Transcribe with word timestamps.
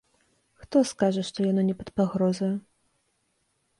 Хто 0.61 0.77
скажа, 0.93 1.23
што 1.29 1.45
яно 1.51 1.61
не 1.67 1.75
пад 1.81 1.89
пагрозаю? 2.01 2.51